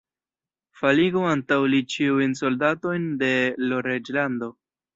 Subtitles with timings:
[0.79, 3.33] Faligu antaŭ li ĉiujn soldatojn de
[3.69, 4.53] l' reĝlando!